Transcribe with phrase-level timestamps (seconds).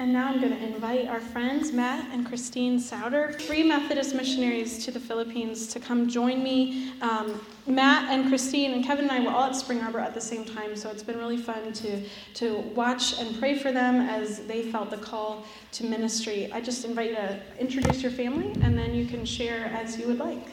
[0.00, 4.82] And now I'm going to invite our friends Matt and Christine Souter, Free Methodist missionaries
[4.86, 6.94] to the Philippines, to come join me.
[7.02, 10.20] Um, Matt and Christine and Kevin and I were all at Spring Arbor at the
[10.22, 12.02] same time, so it's been really fun to,
[12.32, 16.50] to watch and pray for them as they felt the call to ministry.
[16.50, 20.06] I just invite you to introduce your family and then you can share as you
[20.06, 20.46] would like.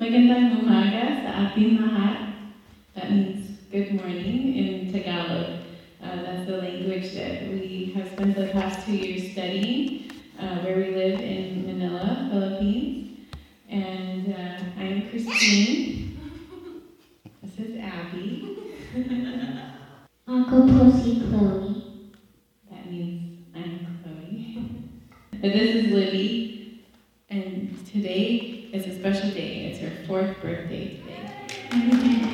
[0.00, 2.32] Magandang umaga sa ating lahat.
[2.96, 5.59] That means good morning in Tagalog.
[6.10, 10.76] Uh, that's the language that we have spent the past two years studying, uh, where
[10.76, 13.16] we live in Manila, Philippines.
[13.68, 16.18] And uh, I'm Christine.
[17.44, 18.58] This is Abby.
[20.26, 21.78] Ako po si Chloe.
[22.72, 24.66] That means I'm Chloe.
[25.44, 26.82] and this is Libby.
[27.30, 29.70] And today is a special day.
[29.70, 32.26] It's her fourth birthday today.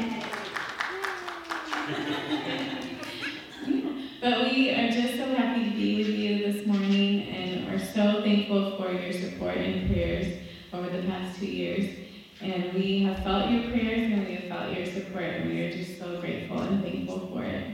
[4.27, 8.23] But we are just so happy to be with you this morning and are so
[8.23, 11.95] thankful for your support and prayers over the past two years.
[12.41, 15.71] And we have felt your prayers and we have felt your support, and we are
[15.71, 17.71] just so grateful and thankful for it.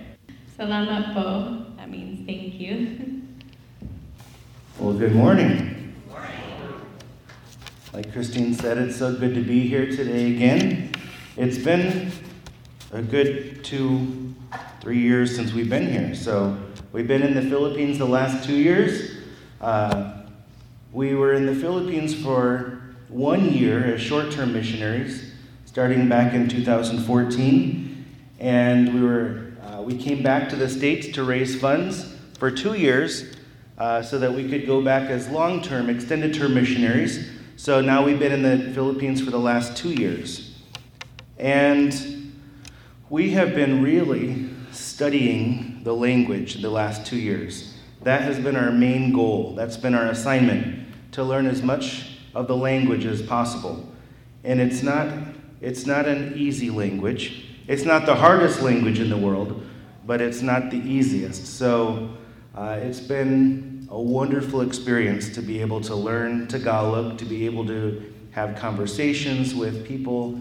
[0.61, 1.73] Salamat po.
[1.81, 3.01] That means thank you.
[4.77, 5.97] Well, good morning.
[7.97, 10.93] Like Christine said, it's so good to be here today again.
[11.41, 12.13] It's been
[12.93, 14.22] a good two,
[14.83, 16.13] three years since we've been here.
[16.13, 16.59] So
[16.91, 19.13] we've been in the Philippines the last two years.
[19.61, 20.23] Uh,
[20.93, 25.35] we were in the Philippines for one year as short term missionaries,
[25.67, 28.05] starting back in 2014.
[28.41, 32.75] And we, were, uh, we came back to the States to raise funds for two
[32.75, 33.37] years
[33.79, 37.31] uh, so that we could go back as long term, extended term missionaries.
[37.55, 40.59] So now we've been in the Philippines for the last two years.
[41.39, 42.33] And
[43.09, 47.75] we have been really studying the language the last two years.
[48.03, 49.55] That has been our main goal.
[49.55, 53.87] That's been our assignment to learn as much of the language as possible.
[54.45, 55.09] And it's not,
[55.61, 57.47] it's not an easy language.
[57.69, 59.65] It's not the hardest language in the world,
[60.05, 61.47] but it's not the easiest.
[61.59, 62.11] So
[62.57, 67.67] uh, it's been a wonderful experience to be able to learn Tagalog, to be able
[67.67, 70.41] to have conversations with people,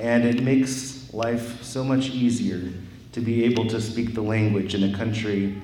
[0.00, 2.72] and it makes life so much easier
[3.12, 5.60] to be able to speak the language in a country,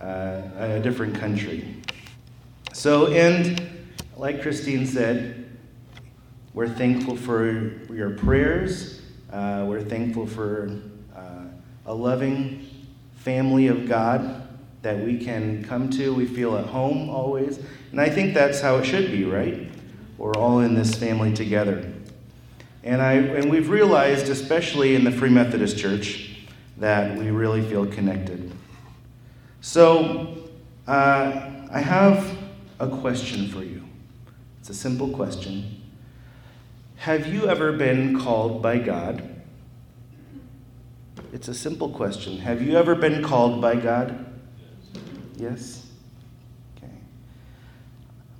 [0.00, 1.76] uh, a different country.
[2.72, 3.60] So, and
[4.16, 5.50] like Christine said,
[6.54, 9.00] we're thankful for your prayers.
[9.32, 10.70] Uh, we're thankful for
[11.16, 11.44] uh,
[11.86, 12.68] a loving
[13.16, 14.46] family of God
[14.82, 16.12] that we can come to.
[16.12, 17.58] We feel at home always.
[17.90, 19.70] And I think that's how it should be, right?
[20.18, 21.90] We're all in this family together.
[22.84, 26.31] And, I, and we've realized, especially in the Free Methodist Church,
[26.78, 28.52] that we really feel connected.
[29.60, 30.48] So,
[30.86, 32.36] uh, I have
[32.80, 33.82] a question for you.
[34.60, 35.80] It's a simple question.
[36.96, 39.28] Have you ever been called by God?
[41.32, 42.38] It's a simple question.
[42.38, 44.26] Have you ever been called by God?
[45.36, 45.86] Yes?
[46.76, 46.92] Okay.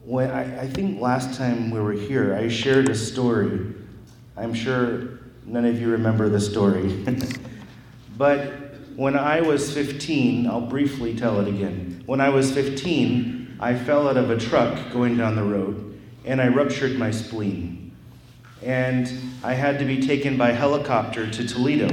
[0.04, 3.74] When I, I think last time we were here, I shared a story.
[4.36, 7.04] I'm sure none of you remember the story.
[8.16, 12.02] but when I was 15, I'll briefly tell it again.
[12.06, 16.40] When I was 15, I fell out of a truck going down the road and
[16.40, 17.96] I ruptured my spleen.
[18.62, 19.10] And
[19.42, 21.88] I had to be taken by helicopter to Toledo.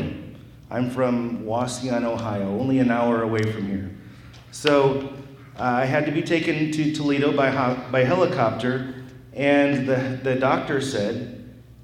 [0.69, 3.89] I'm from Wauseon, Ohio, only an hour away from here.
[4.51, 5.13] So
[5.57, 8.93] uh, I had to be taken to Toledo by, by helicopter,
[9.33, 11.38] and the, the doctor said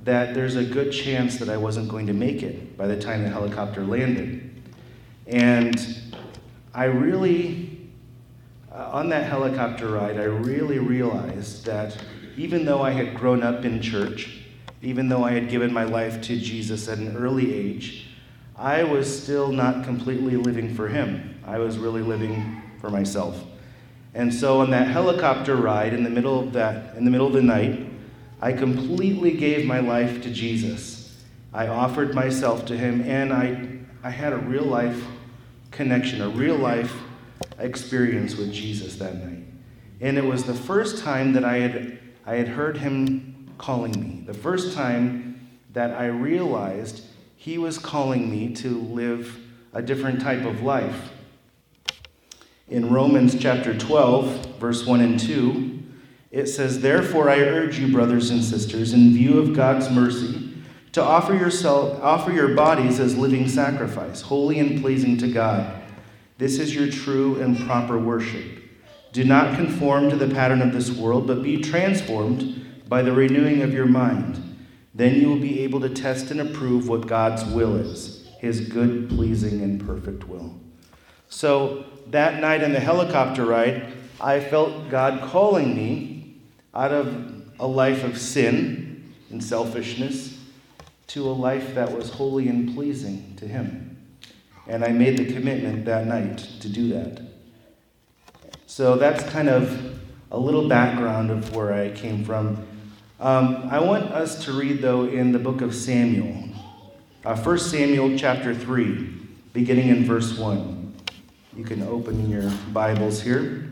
[0.05, 3.23] that there's a good chance that I wasn't going to make it by the time
[3.23, 4.63] the helicopter landed.
[5.27, 5.97] And
[6.73, 7.89] I really,
[8.71, 11.97] uh, on that helicopter ride, I really realized that
[12.37, 14.41] even though I had grown up in church,
[14.83, 18.09] even though I had given my life to Jesus at an early age,
[18.55, 21.39] I was still not completely living for Him.
[21.47, 23.43] I was really living for myself.
[24.13, 27.33] And so on that helicopter ride in the middle of that in the middle of
[27.33, 27.84] the night,
[28.41, 31.23] I completely gave my life to Jesus.
[31.53, 35.03] I offered myself to him and I I had a real life
[35.71, 36.93] connection, a real life
[37.57, 39.43] experience with Jesus that night.
[39.99, 44.23] And it was the first time that I had I had heard him calling me.
[44.25, 47.05] The first time that I realized
[47.35, 49.39] he was calling me to live
[49.73, 51.11] a different type of life.
[52.67, 55.74] In Romans chapter 12, verse 1 and 2,
[56.35, 60.53] it says, Therefore I urge you, brothers and sisters, in view of God's mercy,
[60.91, 65.81] to offer, yourself, offer your bodies as living sacrifice, holy and pleasing to God.
[66.37, 68.43] This is your true and proper worship.
[69.13, 73.61] Do not conform to the pattern of this world, but be transformed by the renewing
[73.61, 74.57] of your mind.
[74.93, 79.07] Then you will be able to test and approve what God's will is, his good,
[79.07, 80.53] pleasing, and perfect will.
[81.29, 86.14] So that night in the helicopter ride, I felt God calling me
[86.75, 90.37] out of a life of sin and selfishness
[91.07, 93.97] to a life that was holy and pleasing to Him.
[94.67, 97.21] And I made the commitment that night to do that.
[98.65, 99.99] So that's kind of
[100.31, 102.65] a little background of where I came from.
[103.19, 106.49] Um, I want us to read, though, in the book of Samuel,
[107.23, 109.13] uh, 1 Samuel chapter 3,
[109.53, 110.93] beginning in verse 1.
[111.55, 113.71] You can open your Bibles here.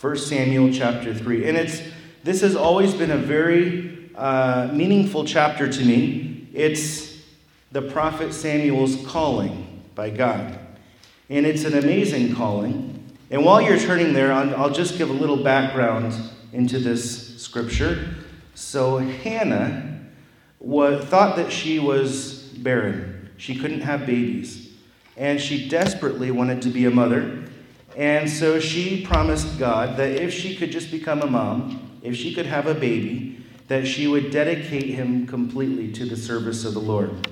[0.00, 1.48] 1 Samuel chapter 3.
[1.48, 1.82] And it's
[2.24, 6.48] this has always been a very uh, meaningful chapter to me.
[6.54, 7.22] It's
[7.70, 10.58] the prophet Samuel's calling by God.
[11.28, 13.04] And it's an amazing calling.
[13.30, 16.14] And while you're turning there, I'll just give a little background
[16.52, 18.14] into this scripture.
[18.54, 20.00] So, Hannah
[20.60, 24.70] was, thought that she was barren, she couldn't have babies.
[25.16, 27.43] And she desperately wanted to be a mother.
[27.96, 32.34] And so she promised God that if she could just become a mom, if she
[32.34, 36.80] could have a baby, that she would dedicate him completely to the service of the
[36.80, 37.28] Lord.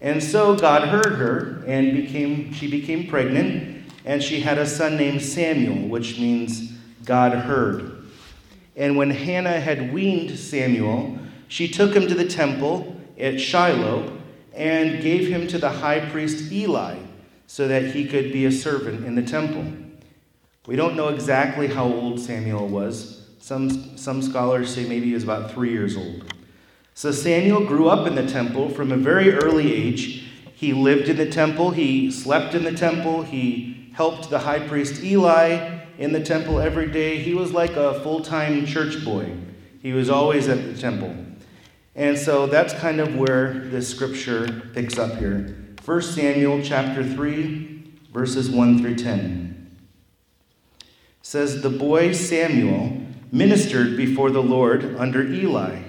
[0.00, 4.96] And so God heard her and became she became pregnant and she had a son
[4.96, 6.72] named Samuel, which means
[7.04, 8.04] God heard.
[8.74, 14.18] And when Hannah had weaned Samuel, she took him to the temple at Shiloh
[14.54, 16.96] and gave him to the high priest Eli
[17.46, 19.81] so that he could be a servant in the temple.
[20.66, 25.24] We don't know exactly how old Samuel was, some, some scholars say maybe he was
[25.24, 26.32] about three years old.
[26.94, 30.24] So Samuel grew up in the temple from a very early age.
[30.54, 35.02] He lived in the temple, he slept in the temple, he helped the high priest
[35.02, 37.18] Eli in the temple every day.
[37.18, 39.34] He was like a full time church boy,
[39.80, 41.16] he was always at the temple.
[41.96, 45.74] And so that's kind of where this scripture picks up here.
[45.84, 49.51] 1 Samuel chapter 3, verses 1 through 10.
[51.32, 52.92] Says, The boy Samuel
[53.32, 55.80] ministered before the Lord under Eli.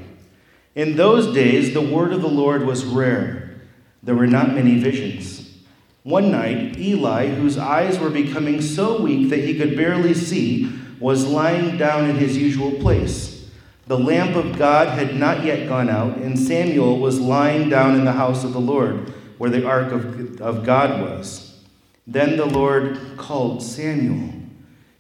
[0.74, 3.60] In those days, the word of the Lord was rare.
[4.02, 5.58] There were not many visions.
[6.04, 11.28] One night, Eli, whose eyes were becoming so weak that he could barely see, was
[11.28, 13.50] lying down in his usual place.
[13.88, 18.06] The lamp of God had not yet gone out, and Samuel was lying down in
[18.06, 21.62] the house of the Lord, where the ark of, of God was.
[22.08, 24.43] Then the Lord called Samuel.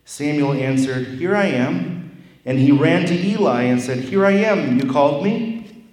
[0.06, 2.24] Samuel answered, Here I am.
[2.46, 5.88] And he ran to Eli and said, Here I am, you called me?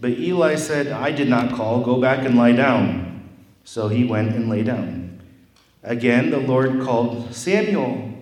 [0.00, 3.30] But Eli said, I did not call, go back and lie down.
[3.64, 5.20] So he went and lay down.
[5.82, 8.12] Again, the Lord called Samuel.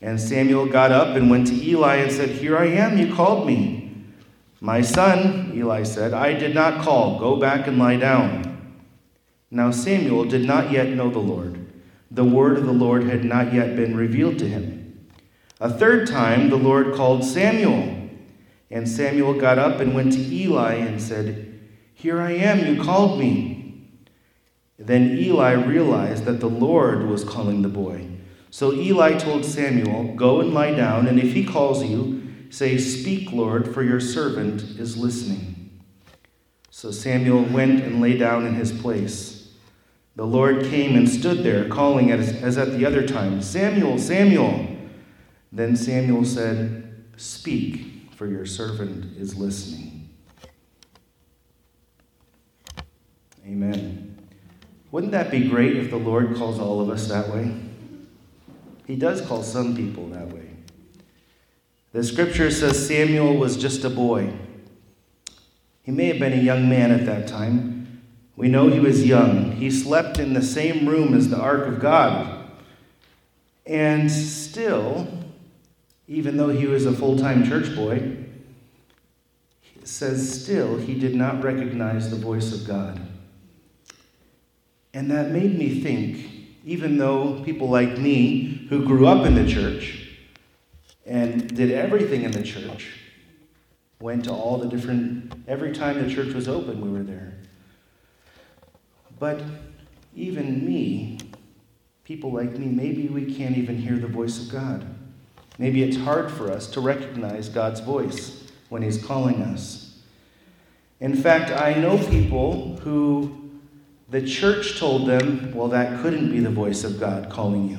[0.00, 3.46] And Samuel got up and went to Eli and said, Here I am, you called
[3.46, 3.92] me.
[4.62, 8.74] My son, Eli said, I did not call, go back and lie down.
[9.50, 11.59] Now Samuel did not yet know the Lord.
[12.10, 15.08] The word of the Lord had not yet been revealed to him.
[15.60, 18.08] A third time the Lord called Samuel.
[18.70, 21.60] And Samuel got up and went to Eli and said,
[21.94, 23.90] Here I am, you called me.
[24.78, 28.08] Then Eli realized that the Lord was calling the boy.
[28.50, 33.30] So Eli told Samuel, Go and lie down, and if he calls you, say, Speak,
[33.32, 35.80] Lord, for your servant is listening.
[36.70, 39.39] So Samuel went and lay down in his place.
[40.20, 44.66] The Lord came and stood there, calling as, as at the other time, Samuel, Samuel.
[45.50, 50.10] Then Samuel said, Speak, for your servant is listening.
[53.46, 54.18] Amen.
[54.90, 57.58] Wouldn't that be great if the Lord calls all of us that way?
[58.86, 60.50] He does call some people that way.
[61.92, 64.34] The scripture says Samuel was just a boy.
[65.82, 67.79] He may have been a young man at that time.
[68.40, 69.52] We know he was young.
[69.52, 72.46] He slept in the same room as the ark of God.
[73.66, 75.06] And still,
[76.08, 78.16] even though he was a full time church boy,
[79.84, 82.98] says still he did not recognize the voice of God.
[84.94, 86.26] And that made me think,
[86.64, 90.16] even though people like me who grew up in the church
[91.04, 93.00] and did everything in the church,
[94.00, 97.39] went to all the different, every time the church was open, we were there.
[99.20, 99.42] But
[100.16, 101.18] even me,
[102.04, 104.84] people like me, maybe we can't even hear the voice of God.
[105.58, 110.00] Maybe it's hard for us to recognize God's voice when He's calling us.
[111.00, 113.50] In fact, I know people who
[114.08, 117.78] the church told them, well, that couldn't be the voice of God calling you.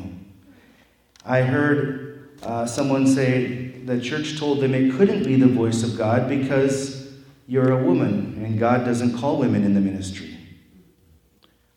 [1.25, 5.97] I heard uh, someone say the church told them it couldn't be the voice of
[5.97, 7.11] God because
[7.47, 10.30] you're a woman and God doesn't call women in the ministry.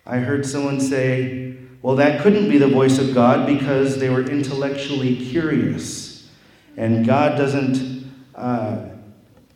[0.06, 4.23] I heard someone say, well, that couldn't be the voice of God because they were
[4.23, 6.28] intellectually curious.
[6.76, 8.87] And God doesn't uh,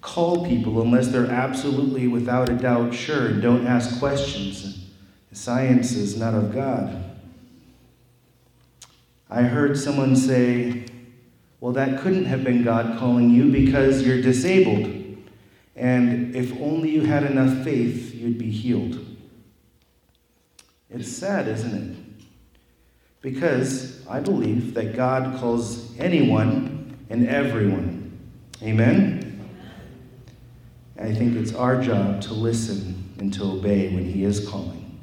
[0.00, 4.86] call people unless they're absolutely, without a doubt, sure and don't ask questions.
[5.32, 7.04] Science is not of God.
[9.30, 10.86] I heard someone say,
[11.60, 14.94] well, that couldn't have been God calling you because you're disabled.
[15.76, 19.07] And if only you had enough faith, you'd be healed.
[20.90, 21.96] It's sad, isn't it?
[23.20, 28.18] Because I believe that God calls anyone and everyone.
[28.62, 29.48] Amen?
[31.00, 34.98] I think it's our job to listen and to obey when He is calling.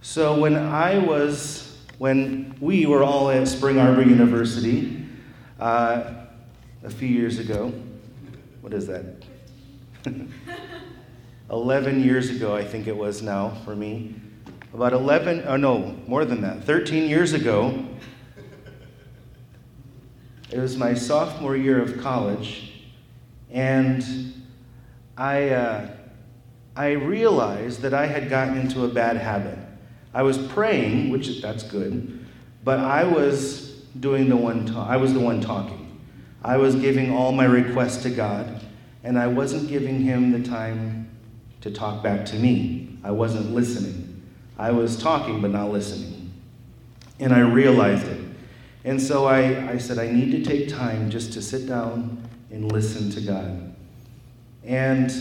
[0.00, 5.04] So when I was, when we were all at Spring Arbor University
[5.58, 6.14] uh,
[6.84, 7.72] a few years ago,
[8.60, 9.24] what is that?
[11.50, 14.14] 11 years ago, I think it was now for me.
[14.76, 17.82] About 11, oh no, more than that, 13 years ago,
[20.50, 22.84] it was my sophomore year of college,
[23.50, 24.04] and
[25.16, 25.90] I, uh,
[26.76, 29.58] I realized that I had gotten into a bad habit.
[30.12, 32.26] I was praying, which that's good,
[32.62, 35.98] but I was doing the one ta- I was the one talking.
[36.44, 38.60] I was giving all my requests to God,
[39.02, 41.08] and I wasn't giving him the time
[41.62, 42.98] to talk back to me.
[43.02, 44.05] I wasn't listening.
[44.58, 46.32] I was talking but not listening.
[47.18, 48.20] And I realized it.
[48.84, 52.70] And so I, I said, I need to take time just to sit down and
[52.70, 53.74] listen to God.
[54.64, 55.12] And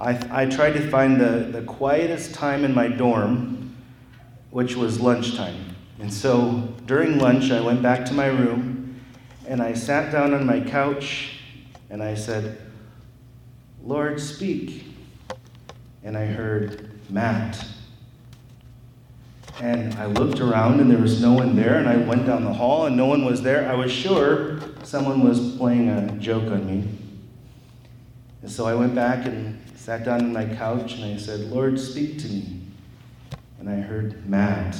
[0.00, 3.76] I, I tried to find the, the quietest time in my dorm,
[4.50, 5.74] which was lunchtime.
[5.98, 9.00] And so during lunch, I went back to my room
[9.48, 11.40] and I sat down on my couch
[11.90, 12.58] and I said,
[13.82, 14.84] Lord, speak.
[16.04, 17.66] And I heard, Matt.
[19.60, 22.52] And I looked around and there was no one there, and I went down the
[22.52, 23.68] hall and no one was there.
[23.68, 26.88] I was sure someone was playing a joke on me.
[28.42, 31.78] And so I went back and sat down on my couch and I said, Lord,
[31.78, 32.60] speak to me.
[33.58, 34.76] And I heard Matt.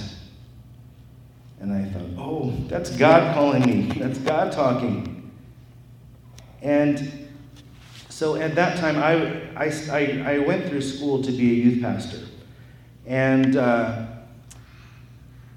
[1.60, 3.92] And I thought, oh, that's God calling me.
[3.98, 5.32] That's God talking.
[6.62, 7.28] And
[8.08, 12.26] so at that time, I, I, I, went through school to be a youth pastor.
[13.06, 14.07] And uh,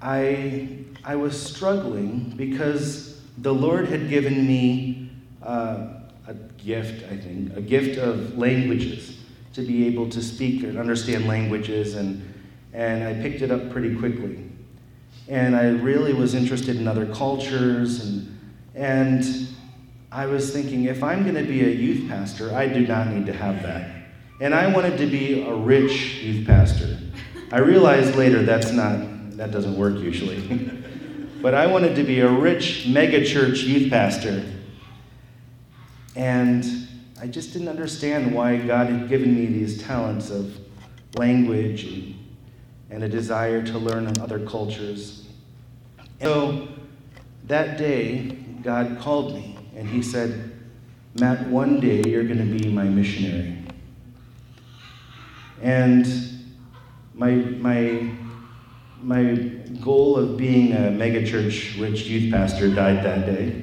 [0.02, 5.10] I, I was struggling because the Lord had given me
[5.42, 9.18] uh, a gift, I think, a gift of languages
[9.54, 12.22] to be able to speak and understand languages, and,
[12.72, 14.50] and I picked it up pretty quickly.
[15.28, 18.38] And I really was interested in other cultures, and,
[18.74, 19.48] and
[20.10, 23.26] I was thinking, if I'm going to be a youth pastor, I do not need
[23.26, 23.88] to have that.
[24.40, 26.98] And I wanted to be a rich youth pastor.
[27.52, 29.11] I realized later that's not
[29.42, 30.38] that doesn't work usually.
[31.42, 34.44] but I wanted to be a rich megachurch youth pastor.
[36.14, 36.64] And
[37.20, 40.56] I just didn't understand why God had given me these talents of
[41.16, 42.14] language and,
[42.90, 45.26] and a desire to learn other cultures.
[46.20, 46.68] And so
[47.48, 50.52] that day, God called me and He said,
[51.18, 53.58] Matt, one day you're going to be my missionary.
[55.60, 56.06] And
[57.14, 58.12] my, my
[59.02, 59.34] my
[59.80, 63.62] goal of being a megachurch rich youth pastor died that day.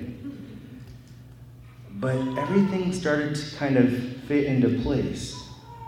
[1.91, 3.91] But everything started to kind of
[4.27, 5.41] fit into place.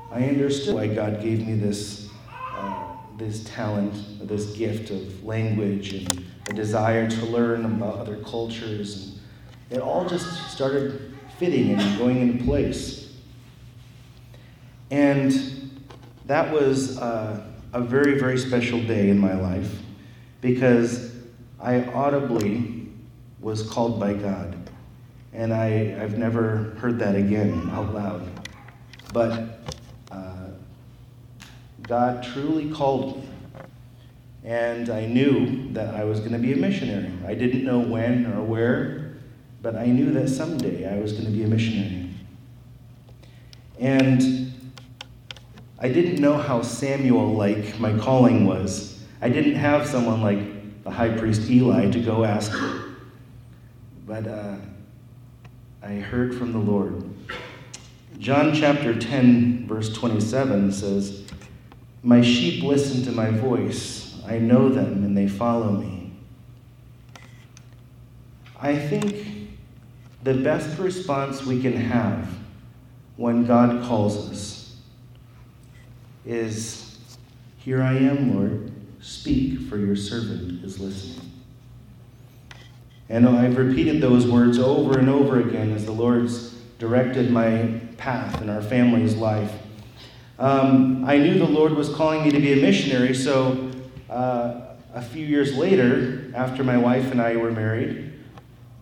[0.10, 2.10] I understood why God gave me this,
[2.54, 2.84] uh,
[3.18, 9.20] this talent, this gift of language, and a desire to learn about other cultures.
[9.70, 13.14] And it all just started fitting and going into place.
[14.90, 15.82] And
[16.26, 16.98] that was.
[16.98, 19.80] Uh, a very, very special day in my life
[20.42, 21.16] because
[21.60, 22.90] I audibly
[23.40, 24.58] was called by God.
[25.34, 28.28] And I, I've never heard that again out loud.
[29.14, 29.60] But
[30.12, 30.48] uh,
[31.84, 33.30] God truly called me.
[34.44, 37.12] And I knew that I was going to be a missionary.
[37.26, 39.14] I didn't know when or where,
[39.62, 42.10] but I knew that someday I was going to be a missionary.
[43.80, 44.51] And
[45.84, 49.04] I didn't know how Samuel like my calling was.
[49.20, 52.56] I didn't have someone like the high priest Eli to go ask.
[54.06, 54.58] But uh,
[55.82, 57.04] I heard from the Lord.
[58.20, 61.26] John chapter 10, verse 27 says,
[62.04, 64.22] My sheep listen to my voice.
[64.28, 66.14] I know them and they follow me.
[68.60, 69.50] I think
[70.22, 72.30] the best response we can have
[73.16, 74.61] when God calls us
[76.26, 76.98] is
[77.58, 81.32] Here I am, Lord, speak, for your servant is listening.
[83.10, 88.42] And I've repeated those words over and over again as the Lord's directed my path
[88.42, 89.54] in our family's life.
[90.40, 93.70] Um, I knew the Lord was calling me to be a missionary, so
[94.10, 94.62] uh,
[94.94, 98.14] a few years later, after my wife and I were married,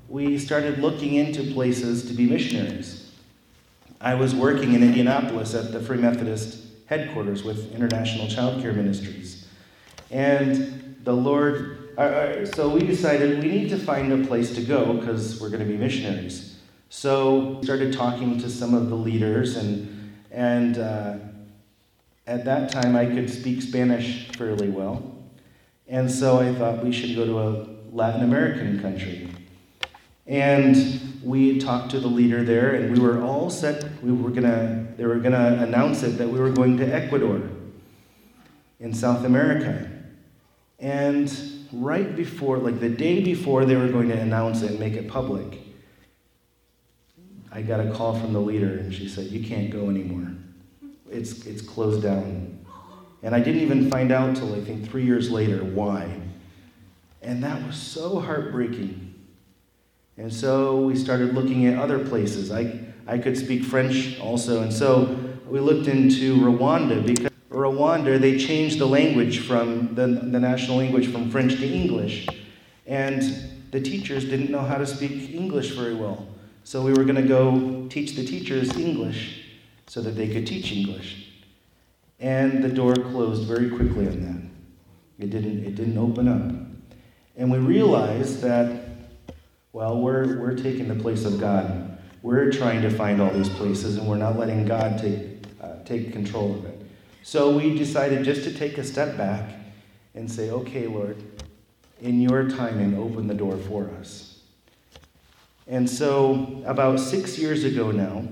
[0.07, 3.11] we started looking into places to be missionaries.
[3.99, 9.47] I was working in Indianapolis at the Free Methodist headquarters with International Child Care Ministries.
[10.11, 14.61] And the Lord uh, uh, so we decided we need to find a place to
[14.61, 16.57] go because we're going to be missionaries.
[16.87, 21.17] So we started talking to some of the leaders, and, and uh,
[22.25, 25.13] at that time I could speak Spanish fairly well.
[25.89, 29.29] And so I thought we should go to a Latin American country.
[30.25, 33.85] And we talked to the leader there, and we were all set.
[34.01, 37.41] We were gonna, they were gonna announce it that we were going to Ecuador
[38.79, 39.89] in South America.
[40.79, 41.31] And
[41.71, 45.07] right before, like the day before they were going to announce it and make it
[45.07, 45.59] public,
[47.51, 50.31] I got a call from the leader and she said, You can't go anymore.
[51.09, 52.65] It's, it's closed down.
[53.23, 56.21] And I didn't even find out till I think three years later why.
[57.21, 59.08] And that was so heartbreaking.
[60.19, 62.51] And so we started looking at other places.
[62.51, 64.61] I, I could speak French also.
[64.61, 70.39] And so we looked into Rwanda because Rwanda, they changed the language from the, the
[70.39, 72.27] national language from French to English.
[72.85, 73.23] And
[73.71, 76.27] the teachers didn't know how to speak English very well.
[76.65, 79.45] So we were going to go teach the teachers English
[79.87, 81.31] so that they could teach English.
[82.19, 85.23] And the door closed very quickly on that.
[85.23, 86.97] It didn't, it didn't open up.
[87.37, 88.78] And we realized that,
[89.71, 91.97] well, we're, we're taking the place of God.
[92.21, 96.11] We're trying to find all these places, and we're not letting God take, uh, take
[96.11, 96.81] control of it.
[97.23, 99.51] So we decided just to take a step back
[100.15, 101.21] and say, okay, Lord,
[102.01, 104.39] in your timing, open the door for us.
[105.67, 108.27] And so, about six years ago now,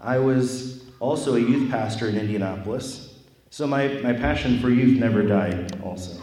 [0.00, 3.18] I was also a youth pastor in Indianapolis.
[3.50, 6.18] So, my, my passion for youth never died, also.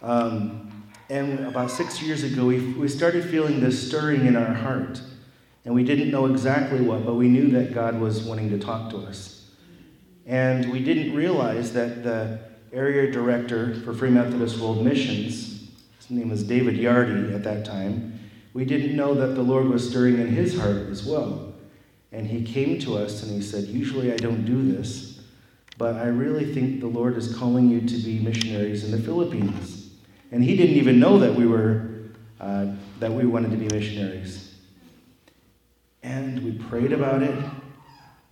[0.00, 0.61] Um,
[1.12, 4.98] and about six years ago, we, we started feeling this stirring in our heart.
[5.66, 8.90] And we didn't know exactly what, but we knew that God was wanting to talk
[8.92, 9.50] to us.
[10.26, 12.40] And we didn't realize that the
[12.72, 18.18] area director for Free Methodist World Missions, his name was David Yardy at that time,
[18.54, 21.52] we didn't know that the Lord was stirring in his heart as well.
[22.10, 25.20] And he came to us and he said, Usually I don't do this,
[25.76, 29.81] but I really think the Lord is calling you to be missionaries in the Philippines.
[30.32, 31.88] And he didn't even know that we were
[32.40, 32.66] uh,
[32.98, 34.54] that we wanted to be missionaries.
[36.02, 37.38] And we prayed about it,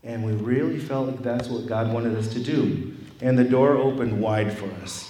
[0.02, 2.96] and we really felt like that's what God wanted us to do.
[3.20, 5.08] And the door opened wide for us.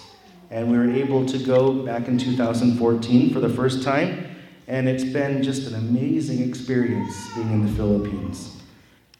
[0.50, 4.26] And we were able to go back in 2014 for the first time.
[4.66, 8.60] And it's been just an amazing experience being in the Philippines.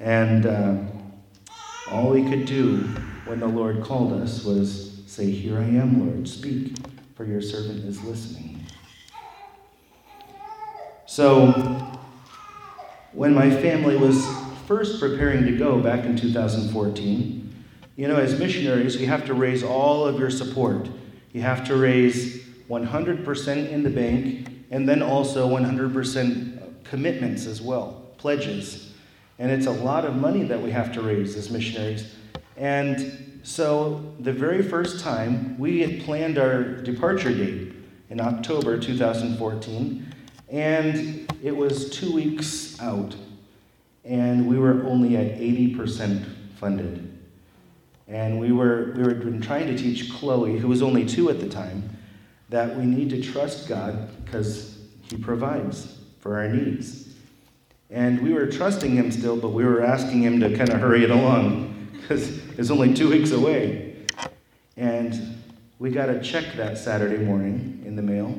[0.00, 0.76] And uh,
[1.90, 2.78] all we could do
[3.26, 6.74] when the Lord called us was say, Here I am, Lord, speak,
[7.20, 8.64] for your servant is listening.
[11.04, 11.48] So,
[13.12, 14.26] when my family was
[14.66, 17.54] first preparing to go back in 2014,
[17.96, 20.88] you know, as missionaries, you have to raise all of your support.
[21.34, 28.14] You have to raise 100% in the bank and then also 100% commitments as well,
[28.16, 28.94] pledges.
[29.38, 32.14] And it's a lot of money that we have to raise as missionaries.
[32.56, 37.74] And so the very first time, we had planned our departure date
[38.10, 40.14] in October 2014,
[40.48, 43.14] and it was two weeks out
[44.04, 46.24] and we were only at 80%
[46.56, 47.06] funded.
[48.08, 51.48] And we were we were trying to teach Chloe, who was only two at the
[51.48, 51.96] time,
[52.48, 57.14] that we need to trust God because He provides for our needs.
[57.88, 61.04] And we were trusting Him still, but we were asking Him to kind of hurry
[61.04, 63.94] it along because it's only two weeks away.
[64.76, 65.42] And
[65.78, 68.38] we got a check that Saturday morning in the mail,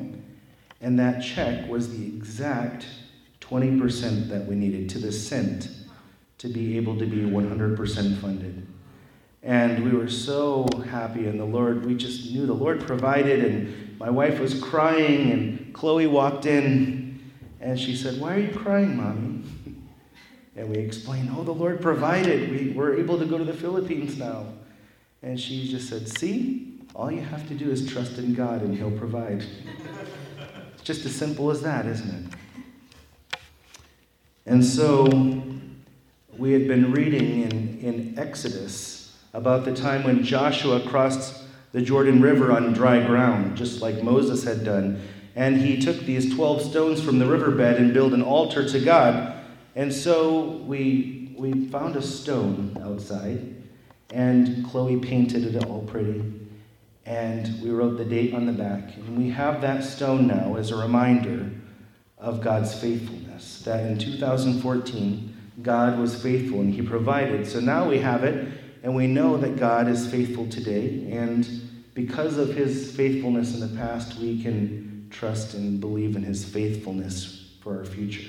[0.80, 2.86] and that check was the exact
[3.40, 5.70] 20% that we needed to the cent
[6.38, 8.64] to be able to be 100% funded.
[9.42, 13.98] And we were so happy, and the Lord, we just knew the Lord provided, and
[13.98, 17.20] my wife was crying, and Chloe walked in,
[17.60, 19.31] and she said, Why are you crying, Mommy?
[20.56, 22.50] And we explained, Oh, the Lord provided.
[22.50, 24.46] We were able to go to the Philippines now.
[25.22, 28.76] And she just said, See, all you have to do is trust in God, and
[28.76, 29.44] He'll provide.
[30.74, 33.38] It's just as simple as that, isn't it?
[34.44, 35.04] And so
[36.36, 42.20] we had been reading in, in Exodus about the time when Joshua crossed the Jordan
[42.20, 45.00] River on dry ground, just like Moses had done.
[45.34, 49.41] And he took these 12 stones from the riverbed and built an altar to God.
[49.74, 53.54] And so we, we found a stone outside,
[54.10, 56.22] and Chloe painted it all pretty.
[57.06, 58.96] And we wrote the date on the back.
[58.96, 61.50] And we have that stone now as a reminder
[62.18, 63.62] of God's faithfulness.
[63.62, 67.46] That in 2014, God was faithful and He provided.
[67.46, 71.10] So now we have it, and we know that God is faithful today.
[71.10, 71.48] And
[71.94, 77.56] because of His faithfulness in the past, we can trust and believe in His faithfulness
[77.60, 78.28] for our future.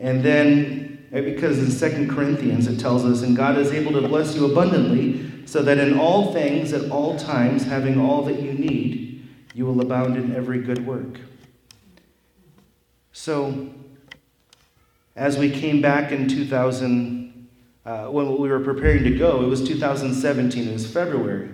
[0.00, 4.34] And then, because in Second Corinthians it tells us, and God is able to bless
[4.34, 9.28] you abundantly, so that in all things, at all times, having all that you need,
[9.54, 11.20] you will abound in every good work.
[13.12, 13.68] So,
[15.16, 17.48] as we came back in 2000,
[17.84, 21.50] uh, when we were preparing to go, it was 2017, it was February.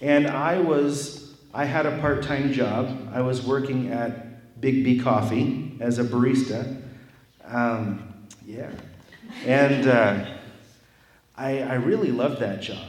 [0.00, 3.10] And I was, I had a part time job.
[3.12, 6.80] I was working at Biggby Coffee as a barista.
[7.46, 8.14] Um,
[8.46, 8.70] yeah.
[9.46, 10.24] And uh,
[11.36, 12.88] I, I really loved that job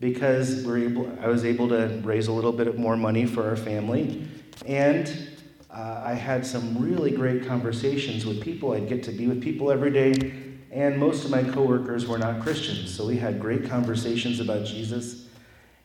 [0.00, 3.56] because we're able, I was able to raise a little bit more money for our
[3.56, 4.28] family.
[4.66, 5.28] And
[5.70, 8.72] uh, I had some really great conversations with people.
[8.72, 10.32] I'd get to be with people every day,
[10.70, 12.94] and most of my coworkers were not Christians.
[12.94, 15.26] So we had great conversations about Jesus.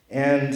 [0.09, 0.53] And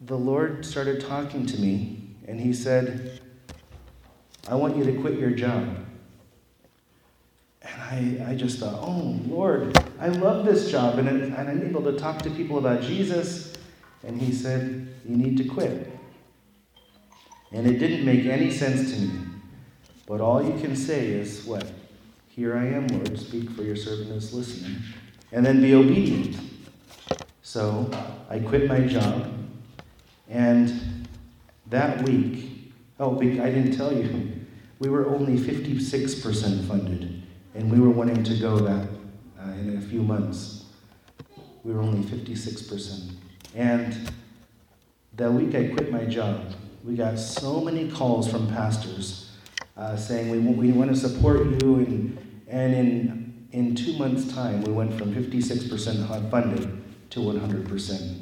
[0.00, 3.20] the Lord started talking to me, and He said,
[4.48, 5.76] I want you to quit your job.
[7.62, 11.82] And I, I just thought, oh, Lord, I love this job, and, and I'm able
[11.84, 13.54] to talk to people about Jesus.
[14.02, 15.90] And He said, You need to quit.
[17.52, 19.20] And it didn't make any sense to me.
[20.06, 21.70] But all you can say is, What?
[22.28, 24.76] Here I am, Lord, speak for your servant is listening.
[25.32, 26.36] And then be obedient.
[27.42, 27.90] So
[28.28, 29.32] I quit my job.
[30.28, 31.08] And
[31.68, 32.53] that week,
[33.00, 34.32] oh, I didn't tell you,
[34.78, 37.22] we were only 56% funded.
[37.54, 38.88] And we were wanting to go that
[39.40, 40.64] uh, in a few months.
[41.62, 43.12] We were only 56%.
[43.54, 44.10] And
[45.14, 46.52] that week I quit my job,
[46.82, 49.30] we got so many calls from pastors
[49.76, 51.76] uh, saying, we, we want to support you.
[51.76, 58.20] And, and in, in two months' time, we went from 56% funded to 100%.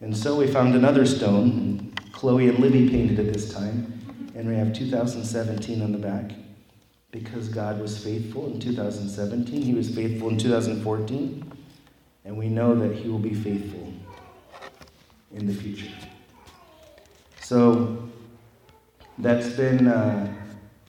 [0.00, 1.87] And so we found another stone.
[2.18, 3.92] Chloe and Libby painted at this time.
[4.34, 6.32] And we have 2017 on the back
[7.12, 9.62] because God was faithful in 2017.
[9.62, 11.52] He was faithful in 2014.
[12.24, 13.92] And we know that He will be faithful
[15.32, 15.92] in the future.
[17.40, 18.10] So
[19.18, 20.34] that's been uh,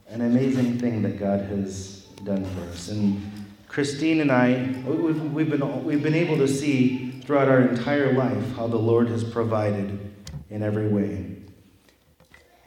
[0.08, 2.88] an amazing thing that God has done for us.
[2.88, 3.22] And
[3.68, 8.56] Christine and I, we've, we've, been, we've been able to see throughout our entire life
[8.56, 10.09] how the Lord has provided
[10.50, 11.36] in every way.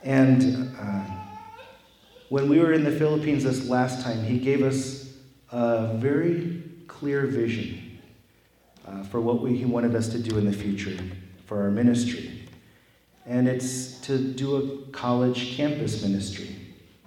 [0.04, 1.04] And uh,
[2.30, 5.14] when we were in the Philippines this last time, He gave us
[5.52, 8.00] a very clear vision
[8.88, 10.98] uh, for what we, He wanted us to do in the future
[11.46, 12.44] for our ministry
[13.26, 16.56] and it's to do a college campus ministry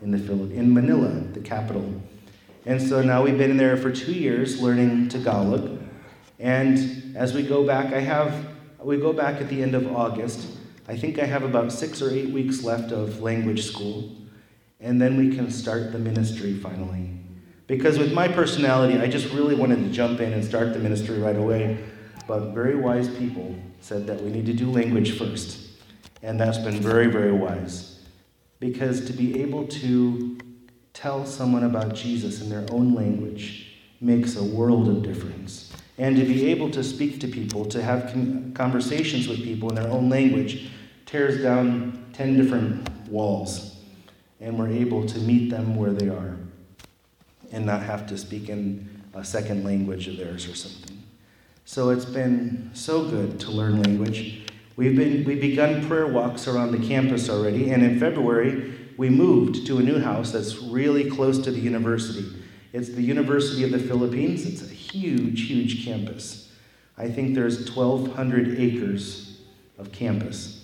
[0.01, 2.01] in the Philippines, in Manila, the capital.
[2.65, 5.79] And so now we've been in there for two years learning Tagalog.
[6.39, 8.49] And as we go back, I have,
[8.81, 10.49] we go back at the end of August.
[10.89, 14.13] I think I have about six or eight weeks left of language school.
[14.81, 17.11] And then we can start the ministry finally.
[17.67, 21.19] Because with my personality, I just really wanted to jump in and start the ministry
[21.19, 21.79] right away.
[22.29, 25.59] But very wise people said that we need to do language first.
[26.23, 28.01] And that's been very, very wise.
[28.61, 30.39] Because to be able to
[30.93, 35.73] tell someone about Jesus in their own language makes a world of difference.
[35.99, 38.13] And to be able to speak to people, to have
[38.55, 40.71] conversations with people in their own language,
[41.07, 43.77] tears down 10 different walls.
[44.41, 46.37] And we're able to meet them where they are
[47.53, 51.03] and not have to speak in a second language of theirs or something.
[51.65, 54.43] So it's been so good to learn language.
[54.77, 59.67] We've, been, we've begun prayer walks around the campus already, and in February, we moved
[59.67, 62.27] to a new house that's really close to the university.
[62.73, 64.45] It's the University of the Philippines.
[64.45, 66.53] It's a huge, huge campus.
[66.99, 69.41] I think there's 1,200 acres
[69.79, 70.56] of campus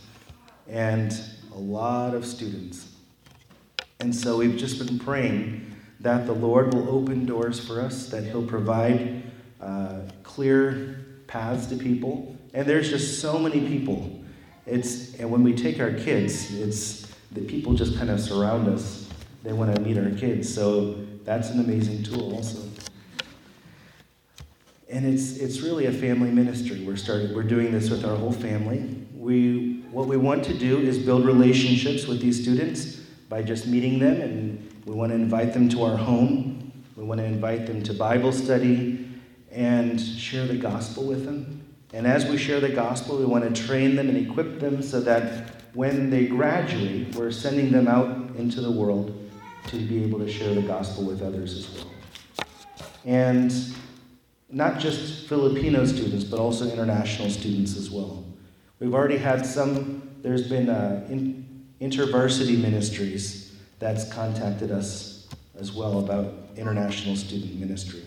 [0.69, 1.13] and
[1.53, 2.89] a lot of students.
[4.01, 8.25] And so we've just been praying that the Lord will open doors for us, that
[8.25, 9.23] He'll provide
[9.61, 14.23] uh, clear paths to people, and there's just so many people
[14.67, 19.09] It's, and when we take our kids, it's the people just kind of surround us.
[19.43, 20.53] They want to meet our kids.
[20.53, 22.61] So that's an amazing tool also.
[24.89, 26.85] And it's, it's really a family ministry.
[26.85, 29.05] We're, starting, we're doing this with our whole family.
[29.23, 32.97] We, what we want to do is build relationships with these students
[33.29, 36.73] by just meeting them, and we want to invite them to our home.
[36.97, 39.09] We want to invite them to Bible study
[39.53, 41.63] and share the gospel with them.
[41.93, 45.01] And as we share the gospel, we want to train them and equip them so
[45.03, 49.17] that when they graduate, we're sending them out into the world
[49.69, 51.93] to be able to share the gospel with others as well.
[53.05, 53.55] And
[54.51, 58.22] not just Filipino students, but also international students as well.
[58.83, 61.47] We've already had some, there's been uh, in,
[61.81, 68.03] intervarsity ministries that's contacted us as well about international student ministry.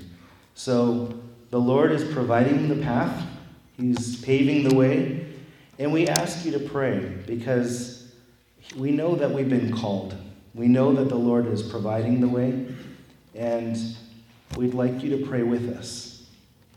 [0.53, 1.17] So
[1.49, 3.25] the Lord is providing the path
[3.77, 5.25] He's paving the way.
[5.79, 8.13] And we ask you to pray because
[8.75, 10.13] we know that we've been called.
[10.53, 12.67] We know that the Lord is providing the way.
[13.33, 13.77] And
[14.57, 16.25] we'd like you to pray with us.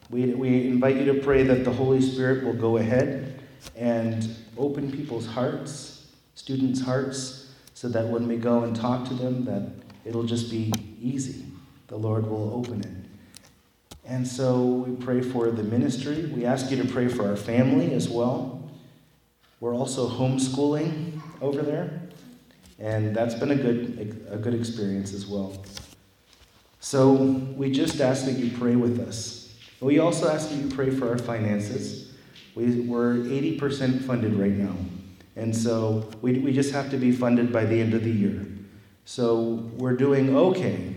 [0.08, 3.37] We, we invite you to pray that the Holy Spirit will go ahead
[3.76, 9.44] and open people's hearts, students' hearts, so that when we go and talk to them,
[9.44, 9.70] that
[10.04, 11.44] it'll just be easy.
[11.86, 13.08] The Lord will open it.
[14.04, 16.26] And so we pray for the ministry.
[16.34, 18.68] We ask you to pray for our family as well.
[19.60, 22.00] We're also homeschooling over there,
[22.78, 25.52] and that's been a good, a good experience as well.
[26.80, 29.54] So we just ask that you pray with us.
[29.80, 32.07] We also ask that you pray for our finances.
[32.58, 34.74] We, we're 80% funded right now,
[35.36, 38.46] and so we, we just have to be funded by the end of the year.
[39.04, 40.94] So we're doing okay,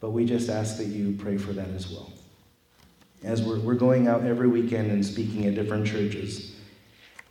[0.00, 2.12] but we just ask that you pray for that as well
[3.26, 6.54] as we're, we're going out every weekend and speaking at different churches.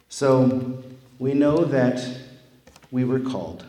[0.09, 0.83] So
[1.19, 2.05] we know that
[2.91, 3.65] we were called.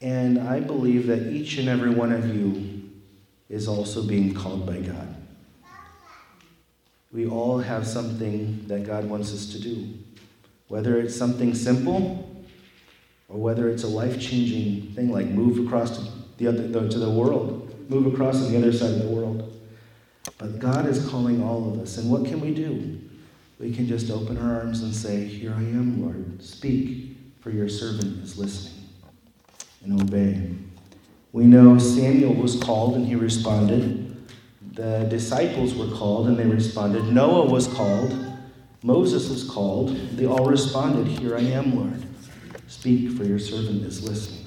[0.00, 2.90] And I believe that each and every one of you
[3.48, 5.17] is also being called by God.
[7.12, 9.88] We all have something that God wants us to do,
[10.68, 12.44] whether it's something simple
[13.28, 17.10] or whether it's a life changing thing like move across to the, other, to the
[17.10, 19.54] world, move across to the other side of the world.
[20.36, 21.98] But God is calling all of us.
[21.98, 23.00] And what can we do?
[23.58, 26.42] We can just open our arms and say, Here I am, Lord.
[26.42, 28.84] Speak, for your servant is listening.
[29.82, 30.50] And obey.
[31.32, 34.07] We know Samuel was called and he responded.
[34.78, 37.02] The disciples were called and they responded.
[37.06, 38.16] Noah was called.
[38.84, 39.88] Moses was called.
[40.12, 42.00] They all responded, Here I am, Lord.
[42.68, 44.46] Speak, for your servant is listening.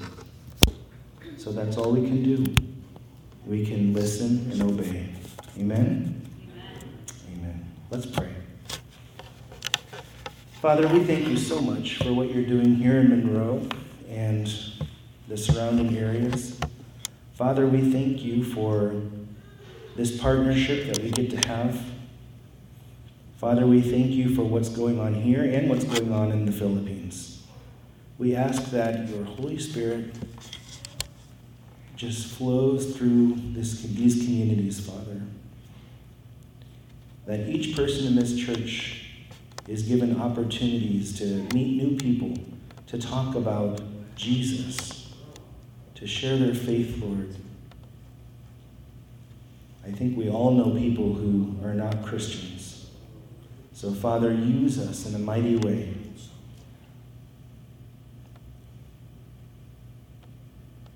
[1.36, 2.46] So that's all we can do.
[3.44, 5.10] We can listen and obey.
[5.58, 6.26] Amen?
[7.34, 7.66] Amen.
[7.90, 8.32] Let's pray.
[10.62, 13.68] Father, we thank you so much for what you're doing here in Monroe
[14.08, 14.50] and
[15.28, 16.58] the surrounding areas.
[17.34, 18.94] Father, we thank you for
[19.96, 21.80] this partnership that we get to have.
[23.36, 26.52] Father, we thank you for what's going on here and what's going on in the
[26.52, 27.42] Philippines.
[28.18, 30.14] We ask that your Holy Spirit
[31.96, 35.22] just flows through this, these communities, Father
[37.26, 39.06] that each person in this church
[39.68, 41.24] is given opportunities to
[41.54, 42.34] meet new people,
[42.86, 43.80] to talk about
[44.16, 45.12] Jesus,
[45.94, 47.34] to share their faith, Lord.
[49.86, 52.90] I think we all know people who are not Christians.
[53.72, 55.94] So, Father, use us in a mighty way.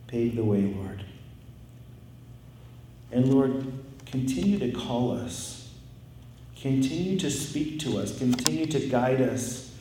[0.07, 1.05] Pave the way, Lord.
[3.11, 3.66] And Lord,
[4.07, 5.57] continue to call us
[6.61, 9.72] Continue to speak to us, continue to guide us,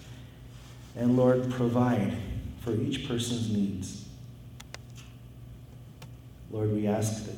[0.95, 2.15] and Lord, provide
[2.59, 4.05] for each person's needs.
[6.51, 7.35] Lord, we ask that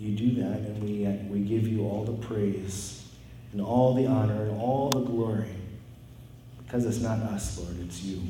[0.00, 3.06] you do that, and we, uh, we give you all the praise
[3.52, 5.48] and all the honor and all the glory
[6.70, 8.22] because it's not us, Lord, it's you.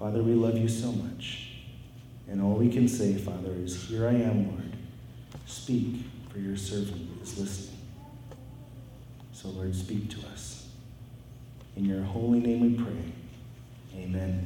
[0.00, 1.52] Father, we love you so much.
[2.28, 4.72] And all we can say, Father, is, Here I am, Lord.
[5.46, 7.78] Speak, for your servant is listening.
[9.32, 10.66] So, Lord, speak to us.
[11.76, 13.12] In your holy name we pray.
[13.96, 14.42] Amen.